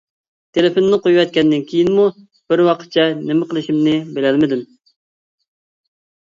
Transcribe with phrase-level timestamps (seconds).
[0.57, 2.07] تېلېفوننى قويۇۋەتكەندىن كېيىنمۇ
[2.53, 4.67] بىر ۋاققىچە نېمە قىلىشىمنى بىلەلمىدىم.